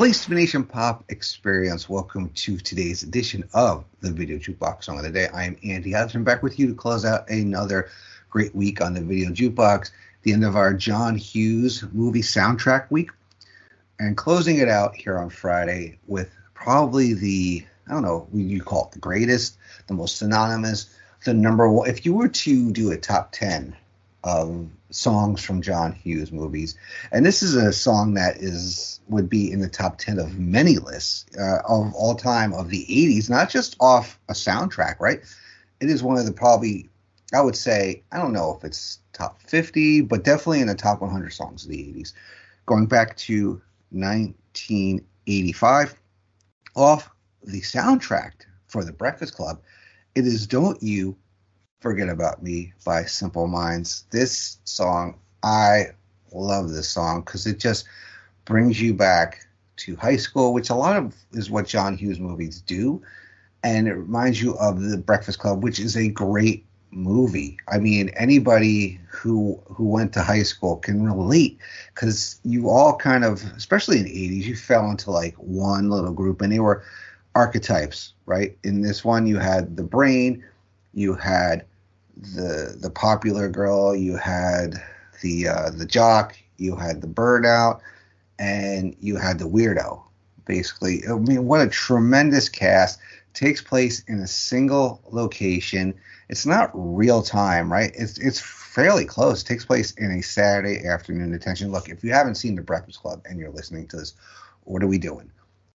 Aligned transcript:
Place 0.00 0.24
Be 0.24 0.46
Pop 0.62 1.04
Experience. 1.10 1.86
Welcome 1.86 2.30
to 2.30 2.56
today's 2.56 3.02
edition 3.02 3.46
of 3.52 3.84
the 4.00 4.10
Video 4.10 4.38
Jukebox 4.38 4.84
Song 4.84 4.96
of 4.96 5.04
the 5.04 5.10
Day. 5.10 5.28
I 5.28 5.44
am 5.44 5.58
Andy 5.62 5.92
Hudson 5.92 6.24
back 6.24 6.42
with 6.42 6.58
you 6.58 6.68
to 6.68 6.74
close 6.74 7.04
out 7.04 7.28
another 7.28 7.90
great 8.30 8.54
week 8.54 8.80
on 8.80 8.94
the 8.94 9.02
Video 9.02 9.28
Jukebox, 9.28 9.90
the 10.22 10.32
end 10.32 10.42
of 10.42 10.56
our 10.56 10.72
John 10.72 11.16
Hughes 11.16 11.84
movie 11.92 12.22
soundtrack 12.22 12.90
week 12.90 13.10
and 13.98 14.16
closing 14.16 14.56
it 14.56 14.70
out 14.70 14.96
here 14.96 15.18
on 15.18 15.28
Friday 15.28 15.98
with 16.06 16.30
probably 16.54 17.12
the 17.12 17.66
I 17.86 17.92
don't 17.92 18.00
know 18.00 18.26
you 18.32 18.62
call 18.62 18.86
it 18.86 18.92
the 18.92 19.00
greatest, 19.00 19.58
the 19.86 19.92
most 19.92 20.16
synonymous, 20.16 20.96
the 21.26 21.34
number 21.34 21.68
one. 21.68 21.90
If 21.90 22.06
you 22.06 22.14
were 22.14 22.28
to 22.28 22.72
do 22.72 22.90
a 22.92 22.96
top 22.96 23.32
ten 23.32 23.76
of 24.24 24.68
songs 24.90 25.42
from 25.42 25.62
John 25.62 25.92
Hughes 25.92 26.32
movies, 26.32 26.76
and 27.12 27.24
this 27.24 27.42
is 27.42 27.54
a 27.54 27.72
song 27.72 28.14
that 28.14 28.36
is 28.36 29.00
would 29.08 29.28
be 29.28 29.50
in 29.50 29.60
the 29.60 29.68
top 29.68 29.98
ten 29.98 30.18
of 30.18 30.38
many 30.38 30.78
lists 30.78 31.26
uh, 31.38 31.58
of 31.66 31.94
all 31.94 32.14
time 32.14 32.52
of 32.52 32.68
the 32.68 32.84
'80s, 32.86 33.30
not 33.30 33.50
just 33.50 33.76
off 33.80 34.18
a 34.28 34.32
soundtrack, 34.32 35.00
right? 35.00 35.20
It 35.80 35.88
is 35.88 36.02
one 36.02 36.18
of 36.18 36.26
the 36.26 36.32
probably 36.32 36.88
I 37.32 37.40
would 37.40 37.56
say 37.56 38.02
I 38.12 38.18
don't 38.18 38.32
know 38.32 38.56
if 38.56 38.64
it's 38.64 38.98
top 39.12 39.40
50, 39.42 40.02
but 40.02 40.24
definitely 40.24 40.60
in 40.60 40.68
the 40.68 40.74
top 40.74 41.00
100 41.00 41.32
songs 41.32 41.64
of 41.64 41.70
the 41.70 41.78
'80s, 41.78 42.12
going 42.66 42.86
back 42.86 43.16
to 43.18 43.60
1985 43.90 45.94
off 46.76 47.10
the 47.42 47.60
soundtrack 47.60 48.32
for 48.66 48.84
The 48.84 48.92
Breakfast 48.92 49.34
Club. 49.34 49.60
It 50.14 50.26
is 50.26 50.46
Don't 50.46 50.82
You 50.82 51.16
Forget 51.80 52.10
About 52.10 52.42
Me 52.42 52.74
by 52.84 53.04
Simple 53.04 53.46
Minds. 53.46 54.04
This 54.10 54.58
song, 54.64 55.18
I 55.42 55.86
love 56.30 56.68
this 56.70 56.90
song 56.90 57.22
because 57.22 57.46
it 57.46 57.58
just 57.58 57.86
brings 58.44 58.78
you 58.78 58.92
back 58.92 59.46
to 59.76 59.96
high 59.96 60.16
school, 60.16 60.52
which 60.52 60.68
a 60.68 60.74
lot 60.74 60.98
of 60.98 61.16
is 61.32 61.50
what 61.50 61.66
John 61.66 61.96
Hughes 61.96 62.20
movies 62.20 62.60
do. 62.60 63.00
And 63.62 63.88
it 63.88 63.94
reminds 63.94 64.42
you 64.42 64.58
of 64.58 64.82
The 64.82 64.98
Breakfast 64.98 65.38
Club, 65.38 65.62
which 65.62 65.78
is 65.78 65.96
a 65.96 66.08
great 66.08 66.66
movie. 66.90 67.56
I 67.66 67.78
mean, 67.78 68.10
anybody 68.10 69.00
who 69.08 69.58
who 69.66 69.86
went 69.86 70.12
to 70.14 70.22
high 70.22 70.42
school 70.42 70.76
can 70.76 71.02
relate 71.02 71.58
because 71.94 72.40
you 72.44 72.68
all 72.68 72.94
kind 72.96 73.24
of, 73.24 73.42
especially 73.56 73.98
in 73.98 74.04
the 74.04 74.10
'80s, 74.10 74.44
you 74.44 74.56
fell 74.56 74.90
into 74.90 75.10
like 75.10 75.34
one 75.36 75.88
little 75.88 76.12
group, 76.12 76.42
and 76.42 76.52
they 76.52 76.60
were 76.60 76.82
archetypes, 77.34 78.12
right? 78.26 78.58
In 78.64 78.82
this 78.82 79.02
one, 79.02 79.26
you 79.26 79.38
had 79.38 79.76
the 79.76 79.82
brain, 79.82 80.44
you 80.92 81.14
had 81.14 81.64
the 82.20 82.76
the 82.78 82.90
popular 82.90 83.48
girl, 83.48 83.94
you 83.94 84.16
had 84.16 84.74
the 85.22 85.48
uh, 85.48 85.70
the 85.70 85.86
jock, 85.86 86.36
you 86.58 86.76
had 86.76 87.00
the 87.00 87.08
burnout, 87.08 87.80
and 88.38 88.96
you 89.00 89.16
had 89.16 89.38
the 89.38 89.48
weirdo. 89.48 90.02
Basically, 90.44 91.02
I 91.08 91.14
mean, 91.14 91.46
what 91.46 91.60
a 91.60 91.68
tremendous 91.68 92.48
cast 92.48 92.98
takes 93.34 93.62
place 93.62 94.02
in 94.08 94.18
a 94.20 94.26
single 94.26 95.00
location 95.10 95.94
it's 96.30 96.46
not 96.46 96.70
real 96.72 97.22
time, 97.22 97.70
right? 97.70 97.90
It's 97.94 98.16
it's 98.18 98.40
fairly 98.40 99.04
close. 99.04 99.42
It 99.42 99.46
takes 99.46 99.64
place 99.64 99.90
in 99.92 100.12
a 100.12 100.22
Saturday 100.22 100.86
afternoon 100.86 101.32
detention. 101.32 101.72
Look, 101.72 101.88
if 101.88 102.04
you 102.04 102.12
haven't 102.12 102.36
seen 102.36 102.54
The 102.54 102.62
Breakfast 102.62 103.00
Club 103.00 103.20
and 103.28 103.38
you're 103.38 103.50
listening 103.50 103.88
to 103.88 103.96
this, 103.96 104.14
what 104.62 104.80
are 104.80 104.86
we 104.86 104.96
doing? 104.96 105.32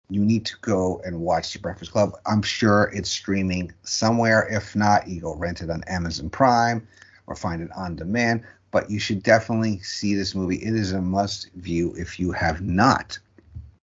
You 0.10 0.24
need 0.24 0.46
to 0.46 0.56
go 0.62 1.02
and 1.04 1.22
watch 1.22 1.54
The 1.54 1.60
Breakfast 1.60 1.92
Club. 1.92 2.14
I'm 2.26 2.42
sure 2.42 2.92
it's 2.94 3.10
streaming 3.10 3.74
somewhere. 3.84 4.48
If 4.52 4.76
not, 4.76 5.08
you 5.08 5.22
go 5.22 5.36
rent 5.36 5.62
it 5.62 5.70
on 5.70 5.84
Amazon 5.88 6.30
Prime 6.30 6.88
or 7.28 7.36
find 7.36 7.62
it 7.62 7.72
on 7.76 7.96
demand. 7.96 8.44
But 8.72 8.90
you 8.90 9.00
should 9.00 9.24
definitely 9.24 9.80
see 9.80 10.16
this 10.16 10.36
movie. 10.36 10.58
It 10.58 10.76
is 10.76 10.92
a 10.92 11.02
must 11.02 11.52
view 11.54 11.96
if 11.98 12.20
you 12.20 12.32
have 12.34 12.62
not. 12.62 13.18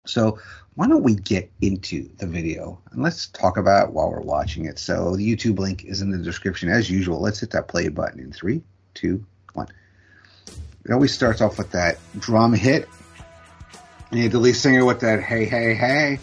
So 0.06 0.38
why 0.74 0.86
don't 0.86 1.02
we 1.02 1.16
get 1.16 1.50
into 1.60 2.08
the 2.18 2.26
video 2.26 2.80
and 2.92 3.02
let's 3.02 3.26
talk 3.26 3.56
about 3.56 3.88
it 3.88 3.94
while 3.94 4.10
we're 4.10 4.20
watching 4.20 4.64
it. 4.64 4.78
So 4.78 5.16
the 5.16 5.36
YouTube 5.36 5.58
link 5.58 5.84
is 5.84 6.00
in 6.00 6.10
the 6.10 6.18
description 6.18 6.68
as 6.68 6.88
usual. 6.88 7.20
Let's 7.20 7.40
hit 7.40 7.50
that 7.50 7.68
play 7.68 7.88
button 7.88 8.20
in 8.20 8.32
three, 8.32 8.62
two, 8.94 9.24
one. 9.54 9.66
It 10.84 10.92
always 10.92 11.12
starts 11.12 11.40
off 11.40 11.58
with 11.58 11.72
that 11.72 11.98
drum 12.18 12.54
hit. 12.54 12.88
You 14.10 14.22
have 14.22 14.32
the 14.32 14.38
lead 14.38 14.56
singer 14.56 14.84
with 14.86 15.00
that 15.00 15.22
hey, 15.22 15.44
hey, 15.44 15.74
hey. 15.74 16.18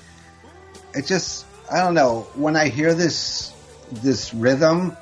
It 0.95 1.05
just, 1.05 1.45
I 1.71 1.81
don't 1.83 1.93
know. 1.93 2.21
When 2.33 2.55
I 2.55 2.69
hear 2.69 2.95
this, 2.95 3.53
this 3.91 4.33
rhythm, 4.33 4.97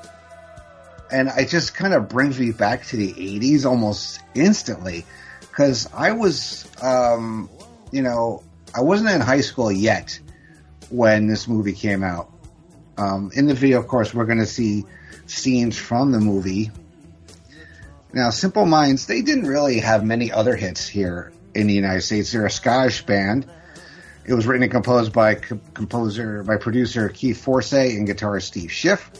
and 1.10 1.30
it 1.34 1.48
just 1.48 1.74
kind 1.74 1.94
of 1.94 2.10
brings 2.10 2.38
me 2.38 2.52
back 2.52 2.84
to 2.86 2.96
the 2.96 3.12
80s 3.12 3.64
almost 3.64 4.20
instantly. 4.34 5.06
Because 5.40 5.88
I 5.94 6.12
was, 6.12 6.68
um, 6.82 7.48
you 7.90 8.02
know, 8.02 8.42
I 8.74 8.82
wasn't 8.82 9.10
in 9.10 9.20
high 9.22 9.40
school 9.40 9.72
yet 9.72 10.18
when 10.90 11.26
this 11.26 11.48
movie 11.48 11.72
came 11.72 12.02
out. 12.02 12.30
Um, 12.98 13.30
in 13.34 13.46
the 13.46 13.54
video, 13.54 13.78
of 13.78 13.88
course, 13.88 14.12
we're 14.12 14.26
going 14.26 14.38
to 14.38 14.46
see 14.46 14.84
scenes 15.26 15.78
from 15.78 16.12
the 16.12 16.20
movie. 16.20 16.70
Now, 18.12 18.28
Simple 18.28 18.66
Minds, 18.66 19.06
they 19.06 19.22
didn't 19.22 19.46
really 19.46 19.80
have 19.80 20.04
many 20.04 20.30
other 20.30 20.54
hits 20.54 20.86
here 20.86 21.32
in 21.54 21.66
the 21.66 21.74
United 21.74 22.02
States. 22.02 22.32
They're 22.32 22.46
a 22.46 22.50
Scottish 22.50 23.04
band. 23.06 23.46
It 24.26 24.34
was 24.34 24.46
written 24.46 24.62
and 24.62 24.72
composed 24.72 25.12
by 25.12 25.34
co- 25.34 25.60
composer, 25.74 26.42
by 26.42 26.56
producer 26.56 27.08
Keith 27.08 27.44
Forsey 27.44 27.96
and 27.96 28.08
guitarist 28.08 28.42
Steve 28.42 28.72
Schiff. 28.72 29.10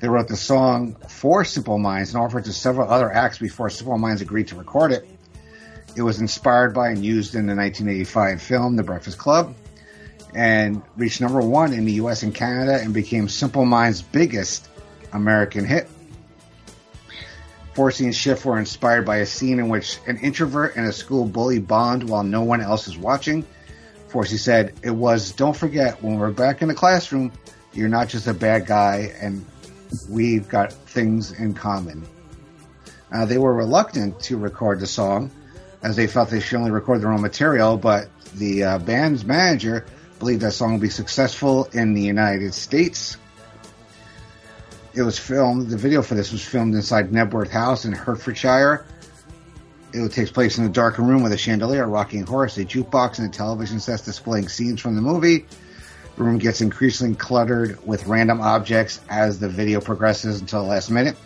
They 0.00 0.08
wrote 0.08 0.28
the 0.28 0.36
song 0.36 0.96
for 1.08 1.44
Simple 1.44 1.78
Minds 1.78 2.14
and 2.14 2.22
offered 2.22 2.46
to 2.46 2.52
several 2.52 2.90
other 2.90 3.12
acts 3.12 3.38
before 3.38 3.70
Simple 3.70 3.98
Minds 3.98 4.22
agreed 4.22 4.48
to 4.48 4.56
record 4.56 4.92
it. 4.92 5.06
It 5.94 6.02
was 6.02 6.20
inspired 6.20 6.74
by 6.74 6.88
and 6.88 7.04
used 7.04 7.34
in 7.34 7.46
the 7.46 7.54
1985 7.54 8.40
film 8.40 8.76
The 8.76 8.82
Breakfast 8.82 9.18
Club 9.18 9.54
and 10.34 10.82
reached 10.96 11.20
number 11.20 11.40
one 11.40 11.72
in 11.72 11.84
the 11.84 11.92
US 11.94 12.22
and 12.22 12.34
Canada 12.34 12.80
and 12.80 12.94
became 12.94 13.28
Simple 13.28 13.64
Minds' 13.64 14.02
biggest 14.02 14.68
American 15.12 15.64
hit. 15.64 15.88
Forsey 17.80 18.04
and 18.04 18.14
Schiff 18.14 18.44
were 18.44 18.58
inspired 18.58 19.06
by 19.06 19.16
a 19.16 19.26
scene 19.26 19.58
in 19.58 19.70
which 19.70 20.00
an 20.06 20.18
introvert 20.18 20.76
and 20.76 20.86
a 20.86 20.92
school 20.92 21.24
bully 21.24 21.60
bond 21.60 22.06
while 22.06 22.22
no 22.22 22.42
one 22.42 22.60
else 22.60 22.86
is 22.86 22.98
watching. 22.98 23.42
Forsey 24.10 24.38
said, 24.38 24.74
It 24.82 24.90
was, 24.90 25.32
don't 25.32 25.56
forget, 25.56 26.02
when 26.02 26.18
we're 26.18 26.30
back 26.30 26.60
in 26.60 26.68
the 26.68 26.74
classroom, 26.74 27.32
you're 27.72 27.88
not 27.88 28.10
just 28.10 28.26
a 28.26 28.34
bad 28.34 28.66
guy 28.66 29.14
and 29.22 29.46
we've 30.10 30.46
got 30.46 30.74
things 30.74 31.32
in 31.32 31.54
common. 31.54 32.06
Uh, 33.10 33.24
they 33.24 33.38
were 33.38 33.54
reluctant 33.54 34.20
to 34.24 34.36
record 34.36 34.78
the 34.78 34.86
song 34.86 35.30
as 35.82 35.96
they 35.96 36.06
felt 36.06 36.28
they 36.28 36.40
should 36.40 36.58
only 36.58 36.70
record 36.70 37.00
their 37.00 37.10
own 37.10 37.22
material, 37.22 37.78
but 37.78 38.10
the 38.34 38.62
uh, 38.62 38.78
band's 38.78 39.24
manager 39.24 39.86
believed 40.18 40.42
that 40.42 40.52
song 40.52 40.72
would 40.72 40.82
be 40.82 40.90
successful 40.90 41.64
in 41.72 41.94
the 41.94 42.02
United 42.02 42.52
States. 42.52 43.16
It 44.92 45.02
was 45.02 45.18
filmed, 45.18 45.68
the 45.68 45.76
video 45.76 46.02
for 46.02 46.14
this 46.14 46.32
was 46.32 46.44
filmed 46.44 46.74
inside 46.74 47.10
Knebworth 47.10 47.50
House 47.50 47.84
in 47.84 47.92
Hertfordshire. 47.92 48.84
It 49.92 50.12
takes 50.12 50.30
place 50.30 50.58
in 50.58 50.64
a 50.64 50.68
darkened 50.68 51.08
room 51.08 51.22
with 51.22 51.32
a 51.32 51.38
chandelier, 51.38 51.84
a 51.84 51.86
rocking 51.86 52.26
horse, 52.26 52.58
a 52.58 52.64
jukebox, 52.64 53.18
and 53.18 53.28
a 53.28 53.30
television 53.30 53.78
set 53.78 54.04
displaying 54.04 54.48
scenes 54.48 54.80
from 54.80 54.96
the 54.96 55.02
movie. 55.02 55.46
The 56.16 56.24
room 56.24 56.38
gets 56.38 56.60
increasingly 56.60 57.14
cluttered 57.14 57.86
with 57.86 58.06
random 58.06 58.40
objects 58.40 59.00
as 59.08 59.38
the 59.38 59.48
video 59.48 59.80
progresses 59.80 60.40
until 60.40 60.62
the 60.62 60.68
last 60.68 60.90
minute. 60.90 61.16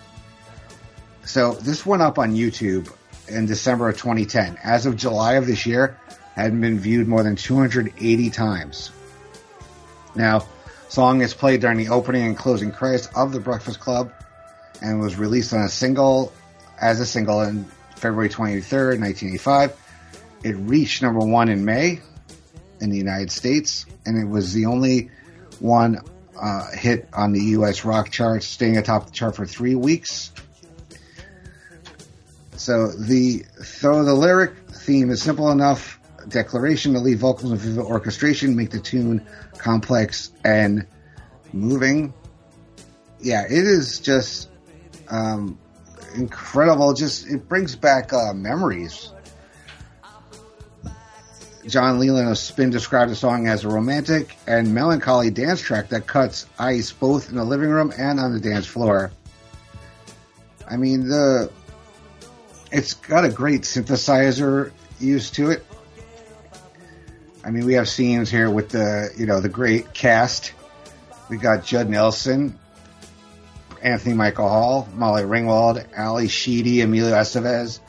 So 1.25 1.55
this 1.55 1.87
went 1.87 2.03
up 2.03 2.19
on 2.19 2.35
YouTube 2.35 2.93
in 3.29 3.47
December 3.47 3.89
of 3.89 3.97
2010. 3.97 4.59
As 4.63 4.85
of 4.85 4.97
July 4.97 5.35
of 5.35 5.47
this 5.47 5.65
year, 5.65 5.99
had 6.35 6.59
been 6.61 6.79
viewed 6.79 7.09
more 7.09 7.23
than 7.23 7.37
280 7.37 8.31
times. 8.31 8.91
Now, 10.15 10.47
song 10.95 11.23
is 11.23 11.35
played 11.35 11.61
during 11.61 11.77
the 11.77 11.89
opening 11.89 12.23
and 12.23 12.39
closing 12.39 12.71
credits 12.71 13.09
of 13.17 13.33
The 13.33 13.41
Breakfast 13.41 13.81
Club 13.81 14.13
and 14.81 15.01
was 15.01 15.17
released 15.17 15.53
on 15.53 15.63
a 15.63 15.69
single 15.69 16.33
as 16.81 17.01
a 17.01 17.07
single 17.07 17.41
in 17.43 17.65
February 17.97 18.29
23rd, 18.29 19.01
1985. 19.01 19.77
It 20.45 20.53
reached 20.53 21.03
number 21.03 21.19
one 21.19 21.49
in 21.49 21.65
May 21.65 22.01
in 22.81 22.91
the 22.91 22.97
United 22.97 23.33
States, 23.33 23.87
and 24.07 24.17
it 24.17 24.29
was 24.29 24.53
the 24.53 24.67
only 24.67 25.11
one 25.59 25.99
uh, 26.41 26.71
hit 26.71 27.09
on 27.13 27.33
the 27.33 27.41
U.S. 27.41 27.85
rock 27.85 28.11
charts, 28.11 28.47
staying 28.47 28.77
atop 28.77 29.07
the 29.07 29.13
chart 29.13 29.35
for 29.35 29.47
three 29.47 29.75
weeks. 29.75 30.31
So 32.57 32.93
the 32.93 33.45
so 33.65 34.05
the 34.05 34.15
lyric 34.15 34.55
theme 34.71 35.11
is 35.11 35.21
simple 35.21 35.51
enough 35.51 35.99
declaration, 36.29 36.95
the 36.95 37.01
lead 37.01 37.19
vocals, 37.19 37.53
and 37.53 37.61
vivid 37.61 37.85
orchestration 37.85 38.57
make 38.57 38.71
the 38.71 38.81
tune 38.81 39.27
complex 39.59 40.33
and 40.45 40.87
moving. 41.53 42.13
Yeah, 43.21 43.45
it 43.45 43.53
is 43.53 44.01
just 44.01 44.49
um, 45.09 45.59
incredible. 46.15 46.93
Just 46.95 47.27
it 47.29 47.49
brings 47.49 47.77
back 47.77 48.13
uh, 48.13 48.35
memories. 48.35 49.13
John 51.67 51.99
Leland 51.99 52.29
of 52.29 52.37
Spin 52.37 52.69
described 52.69 53.11
the 53.11 53.17
song 53.17 53.49
as 53.49 53.65
a 53.65 53.69
romantic 53.69 54.37
and 54.47 54.75
melancholy 54.75 55.31
dance 55.31 55.63
track 55.63 55.89
that 55.89 56.07
cuts 56.07 56.47
ice 56.59 56.93
both 56.93 57.31
in 57.31 57.37
the 57.37 57.45
living 57.45 57.71
room 57.71 57.91
and 57.97 58.21
on 58.21 58.35
the 58.35 58.41
dance 58.41 58.67
floor. 58.67 59.11
I 60.69 60.77
mean, 60.77 61.09
the 61.09 61.51
it's 62.71 62.95
got 62.95 63.25
a 63.25 63.29
great 63.29 63.63
synthesizer 63.63 64.73
used 65.01 65.35
to 65.37 65.51
it. 65.51 65.65
I 67.45 67.51
mean, 67.51 67.67
we 67.67 67.75
have 67.75 67.89
scenes 67.89 68.31
here 68.31 68.49
with 68.49 68.71
the 68.71 69.11
you 69.17 69.27
know 69.27 69.41
the 69.41 69.49
great 69.49 69.93
cast. 69.93 70.53
We 71.29 71.37
got 71.37 71.65
Judd 71.65 71.89
Nelson, 71.89 72.59
Anthony 73.83 74.15
Michael 74.15 74.49
Hall, 74.49 74.89
Molly 74.95 75.25
Ringwald, 75.25 75.87
Ally 75.95 76.27
Sheedy, 76.27 76.81
Emilio 76.81 77.15
Estevez, 77.15 77.81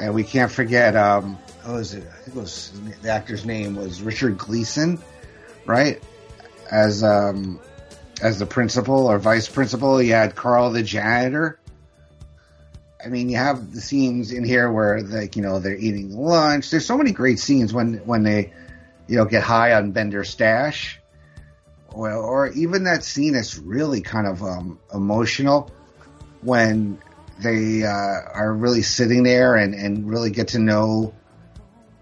and 0.00 0.14
we 0.14 0.24
can't 0.24 0.50
forget 0.50 0.96
um, 0.96 1.38
what 1.62 1.74
was 1.74 1.94
it? 1.94 2.04
I 2.06 2.16
think 2.22 2.36
it 2.36 2.40
was 2.40 2.72
the 3.02 3.10
actor's 3.10 3.44
name 3.44 3.76
was 3.76 4.02
Richard 4.02 4.36
Gleason, 4.36 5.00
right? 5.64 6.02
As 6.70 7.04
um, 7.04 7.60
as 8.20 8.40
the 8.40 8.46
principal 8.46 9.06
or 9.06 9.18
vice 9.18 9.48
principal, 9.48 10.02
you 10.02 10.12
had 10.12 10.34
Carl 10.34 10.70
the 10.70 10.82
janitor. 10.82 11.58
I 13.04 13.08
mean, 13.08 13.28
you 13.28 13.36
have 13.36 13.72
the 13.72 13.80
scenes 13.80 14.32
in 14.32 14.44
here 14.44 14.70
where 14.72 15.02
like 15.02 15.36
you 15.36 15.42
know 15.42 15.58
they're 15.58 15.76
eating 15.76 16.16
lunch. 16.16 16.70
There's 16.70 16.86
so 16.86 16.96
many 16.96 17.12
great 17.12 17.38
scenes 17.38 17.72
when 17.72 17.98
when 18.06 18.22
they 18.22 18.52
you 19.06 19.16
know 19.16 19.26
get 19.26 19.42
high 19.42 19.74
on 19.74 19.92
Bender's 19.92 20.30
stash, 20.30 21.00
or, 21.92 22.10
or 22.12 22.48
even 22.52 22.84
that 22.84 23.04
scene 23.04 23.34
that's 23.34 23.58
really 23.58 24.00
kind 24.00 24.26
of 24.26 24.42
um, 24.42 24.78
emotional 24.92 25.70
when 26.40 26.98
they 27.42 27.84
uh, 27.84 27.88
are 27.90 28.52
really 28.52 28.82
sitting 28.82 29.22
there 29.22 29.56
and 29.56 29.74
and 29.74 30.08
really 30.08 30.30
get 30.30 30.48
to 30.48 30.58
know 30.58 31.14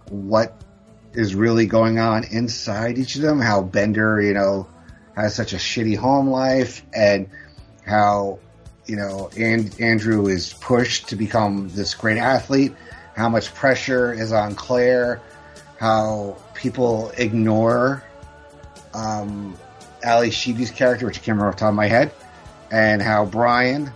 what 0.08 0.62
is 1.14 1.34
really 1.34 1.66
going 1.66 1.98
on 1.98 2.24
inside 2.24 2.96
each 2.98 3.16
of 3.16 3.22
them. 3.22 3.40
How 3.40 3.60
Bender, 3.60 4.20
you 4.20 4.34
know, 4.34 4.68
has 5.16 5.34
such 5.34 5.52
a 5.52 5.56
shitty 5.56 5.96
home 5.96 6.28
life, 6.28 6.84
and 6.94 7.28
how 7.84 8.38
you 8.86 8.96
know 8.96 9.30
and 9.36 9.74
Andrew 9.80 10.26
is 10.26 10.52
pushed 10.54 11.08
to 11.08 11.16
become 11.16 11.68
this 11.70 11.94
great 11.94 12.18
athlete. 12.18 12.74
How 13.14 13.28
much 13.28 13.54
pressure 13.54 14.12
is 14.12 14.32
on 14.32 14.54
Claire? 14.54 15.20
How 15.78 16.36
people 16.54 17.10
ignore 17.16 18.02
um, 18.94 19.56
Ally 20.02 20.30
Sheedy's 20.30 20.70
character, 20.70 21.06
which 21.06 21.16
I 21.16 21.18
can't 21.18 21.28
remember 21.28 21.48
off 21.48 21.56
the 21.56 21.60
top 21.60 21.70
of 21.70 21.74
my 21.74 21.88
head, 21.88 22.12
and 22.70 23.02
how 23.02 23.24
Brian, 23.24 23.92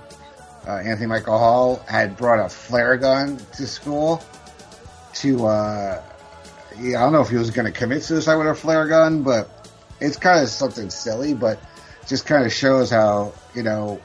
uh, 0.66 0.72
Anthony 0.72 1.06
Michael 1.06 1.38
Hall, 1.38 1.76
had 1.88 2.16
brought 2.16 2.44
a 2.44 2.48
flare 2.48 2.96
gun 2.96 3.38
to 3.56 3.66
school 3.66 4.22
to 5.14 5.46
uh, 5.46 6.02
I 6.78 6.92
don't 6.92 7.12
know 7.12 7.22
if 7.22 7.30
he 7.30 7.36
was 7.36 7.50
going 7.50 7.72
to 7.72 7.78
commit 7.78 8.02
suicide 8.02 8.36
with 8.36 8.48
a 8.48 8.54
flare 8.54 8.86
gun, 8.86 9.22
but 9.22 9.70
it's 10.00 10.16
kind 10.16 10.42
of 10.42 10.50
something 10.50 10.90
silly, 10.90 11.32
but 11.32 11.58
just 12.06 12.26
kind 12.26 12.44
of 12.44 12.52
shows 12.52 12.90
how 12.90 13.32
you 13.54 13.62
know 13.62 14.00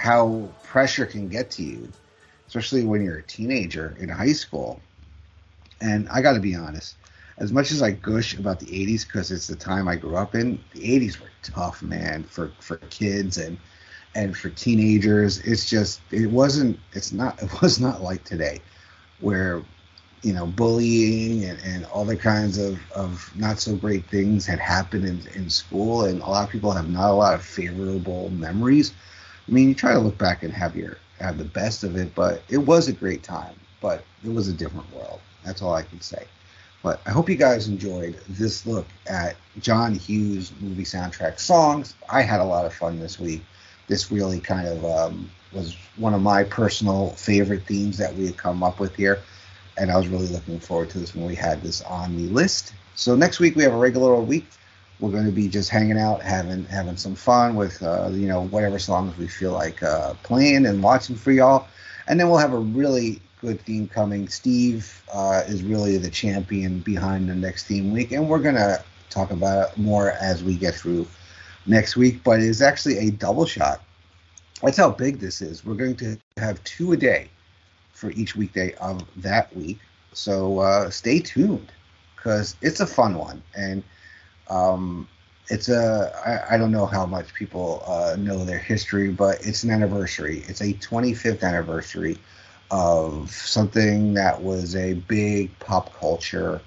how 0.00 0.48
pressure 0.62 1.04
can 1.04 1.28
get 1.28 1.50
to 1.50 1.62
you, 1.62 1.92
especially 2.48 2.84
when 2.84 3.02
you're 3.02 3.18
a 3.18 3.22
teenager 3.22 3.94
in 4.00 4.08
high 4.08 4.32
school. 4.32 4.80
And 5.82 6.08
I 6.08 6.22
got 6.22 6.32
to 6.32 6.40
be 6.40 6.54
honest, 6.54 6.96
as 7.36 7.52
much 7.52 7.70
as 7.70 7.82
I 7.82 7.90
gush 7.90 8.38
about 8.38 8.60
the 8.60 8.66
'80s 8.66 9.04
because 9.04 9.30
it's 9.30 9.46
the 9.46 9.56
time 9.56 9.88
I 9.88 9.96
grew 9.96 10.16
up 10.16 10.34
in, 10.34 10.58
the 10.72 10.80
'80s 10.80 11.20
were 11.20 11.30
tough, 11.42 11.82
man, 11.82 12.24
for 12.24 12.50
for 12.60 12.78
kids 12.88 13.36
and 13.36 13.58
and 14.14 14.34
for 14.34 14.48
teenagers. 14.48 15.38
It's 15.40 15.68
just 15.68 16.00
it 16.10 16.30
wasn't. 16.30 16.78
It's 16.92 17.12
not. 17.12 17.42
It 17.42 17.60
was 17.60 17.78
not 17.78 18.02
like 18.02 18.24
today, 18.24 18.62
where 19.20 19.62
you 20.22 20.32
know, 20.34 20.46
bullying 20.46 21.44
and, 21.44 21.58
and 21.64 21.84
all 21.86 22.04
the 22.04 22.16
kinds 22.16 22.58
of, 22.58 22.78
of 22.92 23.30
not 23.36 23.58
so 23.58 23.74
great 23.74 24.04
things 24.10 24.46
had 24.46 24.58
happened 24.58 25.04
in, 25.04 25.26
in 25.34 25.48
school, 25.48 26.04
and 26.04 26.20
a 26.22 26.26
lot 26.26 26.44
of 26.44 26.50
people 26.50 26.72
have 26.72 26.90
not 26.90 27.10
a 27.10 27.14
lot 27.14 27.34
of 27.34 27.42
favorable 27.42 28.30
memories. 28.30 28.92
I 29.50 29.52
mean, 29.52 29.68
you 29.68 29.74
try 29.74 29.92
to 29.92 29.98
look 29.98 30.16
back 30.16 30.42
and 30.42 30.52
have 30.52 30.76
your 30.76 30.98
have 31.18 31.36
the 31.36 31.44
best 31.44 31.84
of 31.84 31.96
it, 31.96 32.14
but 32.14 32.42
it 32.48 32.58
was 32.58 32.88
a 32.88 32.92
great 32.92 33.22
time. 33.22 33.54
But 33.80 34.04
it 34.24 34.32
was 34.32 34.48
a 34.48 34.52
different 34.52 34.92
world. 34.94 35.20
That's 35.44 35.60
all 35.62 35.74
I 35.74 35.82
can 35.82 36.00
say. 36.00 36.24
But 36.82 37.00
I 37.04 37.10
hope 37.10 37.28
you 37.28 37.36
guys 37.36 37.68
enjoyed 37.68 38.18
this 38.28 38.64
look 38.66 38.86
at 39.06 39.36
John 39.58 39.94
Hughes 39.94 40.52
movie 40.60 40.84
soundtrack 40.84 41.38
songs. 41.38 41.94
I 42.08 42.22
had 42.22 42.40
a 42.40 42.44
lot 42.44 42.64
of 42.64 42.72
fun 42.72 43.00
this 43.00 43.18
week. 43.18 43.42
This 43.86 44.10
really 44.10 44.40
kind 44.40 44.68
of 44.68 44.84
um, 44.84 45.30
was 45.52 45.76
one 45.96 46.14
of 46.14 46.22
my 46.22 46.44
personal 46.44 47.10
favorite 47.10 47.66
themes 47.66 47.98
that 47.98 48.14
we 48.14 48.26
had 48.26 48.36
come 48.36 48.62
up 48.62 48.80
with 48.80 48.94
here 48.94 49.20
and 49.80 49.90
I 49.90 49.96
was 49.96 50.08
really 50.08 50.26
looking 50.26 50.60
forward 50.60 50.90
to 50.90 50.98
this 50.98 51.14
when 51.14 51.26
we 51.26 51.34
had 51.34 51.62
this 51.62 51.80
on 51.82 52.16
the 52.16 52.28
list. 52.28 52.74
So 52.94 53.16
next 53.16 53.40
week 53.40 53.56
we 53.56 53.62
have 53.62 53.72
a 53.72 53.78
regular 53.78 54.14
week. 54.16 54.46
We're 55.00 55.10
going 55.10 55.26
to 55.26 55.32
be 55.32 55.48
just 55.48 55.70
hanging 55.70 55.98
out, 55.98 56.22
having 56.22 56.64
having 56.66 56.96
some 56.96 57.14
fun 57.14 57.56
with 57.56 57.82
uh, 57.82 58.08
you 58.10 58.28
know 58.28 58.46
whatever 58.48 58.78
songs 58.78 59.16
we 59.16 59.26
feel 59.28 59.52
like 59.52 59.82
uh, 59.82 60.14
playing 60.22 60.66
and 60.66 60.82
watching 60.82 61.16
for 61.16 61.32
y'all, 61.32 61.66
and 62.06 62.20
then 62.20 62.28
we'll 62.28 62.38
have 62.38 62.52
a 62.52 62.58
really 62.58 63.20
good 63.40 63.60
theme 63.62 63.88
coming. 63.88 64.28
Steve 64.28 65.02
uh, 65.12 65.42
is 65.46 65.62
really 65.62 65.96
the 65.96 66.10
champion 66.10 66.80
behind 66.80 67.28
the 67.28 67.34
next 67.34 67.66
theme 67.66 67.92
week, 67.92 68.12
and 68.12 68.28
we're 68.28 68.40
gonna 68.40 68.84
talk 69.08 69.30
about 69.30 69.70
it 69.70 69.78
more 69.78 70.12
as 70.12 70.44
we 70.44 70.54
get 70.54 70.74
through 70.74 71.06
next 71.66 71.96
week. 71.96 72.22
But 72.22 72.40
it's 72.40 72.60
actually 72.60 72.98
a 72.98 73.10
double 73.10 73.46
shot. 73.46 73.80
That's 74.62 74.76
how 74.76 74.90
big 74.90 75.18
this 75.18 75.40
is. 75.40 75.64
We're 75.64 75.74
going 75.74 75.96
to 75.96 76.18
have 76.36 76.62
two 76.64 76.92
a 76.92 76.96
day 76.96 77.30
for 77.92 78.10
each 78.12 78.36
weekday 78.36 78.74
of 78.74 79.02
that 79.22 79.54
week. 79.56 79.78
So 80.12 80.58
uh, 80.58 80.90
stay 80.90 81.20
tuned 81.20 81.72
because 82.16 82.56
it's 82.60 82.80
a 82.80 82.86
fun 82.86 83.16
one, 83.16 83.42
and 83.56 83.82
um, 84.50 85.08
it's 85.48 85.68
a 85.68 86.12
I, 86.50 86.54
I 86.54 86.58
don't 86.58 86.72
know 86.72 86.86
how 86.86 87.06
much 87.06 87.34
people 87.34 87.82
uh, 87.86 88.16
know 88.18 88.44
their 88.44 88.58
history, 88.58 89.10
but 89.10 89.38
it's 89.46 89.64
an 89.64 89.70
anniversary. 89.70 90.44
It's 90.48 90.60
a 90.60 90.74
25th 90.74 91.42
anniversary 91.42 92.18
of 92.70 93.30
something 93.30 94.14
that 94.14 94.42
was 94.42 94.76
a 94.76 94.94
big 94.94 95.58
pop 95.58 95.92
culture 95.98 96.60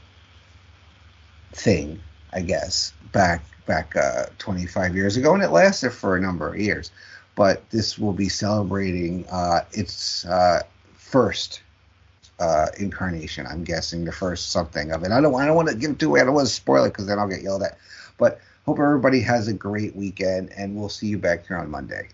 thing, 1.54 2.00
I 2.34 2.42
guess, 2.42 2.94
back 3.12 3.46
back 3.66 3.96
uh, 3.96 4.26
25 4.40 4.96
years 4.96 5.16
ago, 5.16 5.34
and 5.34 5.44
it 5.44 5.52
lasted 5.52 5.92
for 5.92 6.18
a 6.18 6.22
number 6.22 6.54
of 6.54 6.60
years. 6.60 6.92
But 7.36 7.70
this 7.70 7.98
will 7.98 8.14
be 8.14 8.30
celebrating 8.30 9.26
uh, 9.32 9.62
its 9.72 10.26
uh, 10.26 10.64
first 10.96 11.62
uh, 12.40 12.68
incarnation. 12.80 13.46
I'm 13.48 13.64
guessing 13.64 14.06
the 14.06 14.12
first 14.12 14.52
something 14.52 14.92
of 14.92 15.04
it. 15.04 15.12
I 15.12 15.22
don't. 15.22 15.36
I 15.36 15.46
don't 15.46 15.56
want 15.56 15.70
to 15.70 15.76
give 15.76 15.92
it 15.92 16.04
away. 16.04 16.22
I 16.22 16.24
don't 16.24 16.34
want 16.34 16.48
to 16.48 16.54
spoil 16.54 16.84
it 16.86 16.90
because 16.90 17.08
then 17.08 17.20
I'll 17.20 17.28
get 17.28 17.42
yelled 17.42 17.64
at. 17.64 17.78
But 18.18 18.40
hope 18.66 18.80
everybody 18.80 19.22
has 19.22 19.48
a 19.48 19.54
great 19.54 19.96
weekend, 19.96 20.52
and 20.56 20.76
we'll 20.76 20.90
see 20.90 21.08
you 21.08 21.18
back 21.18 21.48
here 21.48 21.58
on 21.58 21.70
Monday. 21.70 22.10